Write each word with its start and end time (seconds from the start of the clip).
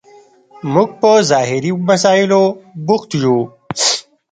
موږ 0.73 0.89
په 1.01 1.11
ظاهري 1.29 1.71
مسایلو 1.89 2.41
بوخت 2.87 3.09
یو. 3.23 3.37